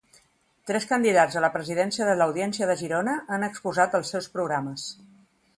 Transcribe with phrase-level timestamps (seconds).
[0.69, 4.91] Tres candidats a la presidència de l'Audiència de Girona han exposat els seus programes.